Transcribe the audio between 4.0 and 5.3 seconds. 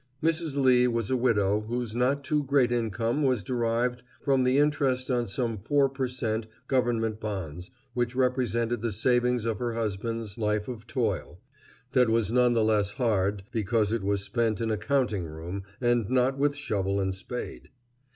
from the interest on